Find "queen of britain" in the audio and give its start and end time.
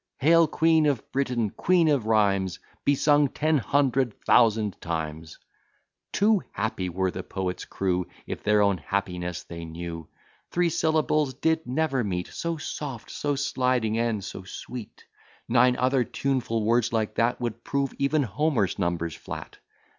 0.47-1.51